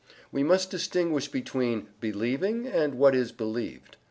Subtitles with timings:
[0.03, 3.97] (2) We must distinguish between believing and what is believed.